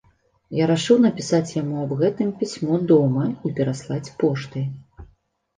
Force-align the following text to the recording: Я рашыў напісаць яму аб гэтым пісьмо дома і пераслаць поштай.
Я 0.59 0.65
рашыў 0.71 0.97
напісаць 1.05 1.55
яму 1.61 1.83
аб 1.83 1.93
гэтым 2.01 2.31
пісьмо 2.39 2.79
дома 2.93 3.27
і 3.51 3.53
пераслаць 3.61 4.13
поштай. 4.25 4.65